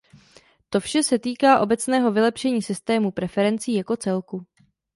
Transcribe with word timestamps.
To 0.69 0.79
vše 0.79 1.03
se 1.03 1.19
týká 1.19 1.59
obecného 1.59 2.11
vylepšení 2.11 2.61
systému 2.61 3.11
preferencí 3.11 3.73
jako 3.73 3.97
celku. 3.97 4.45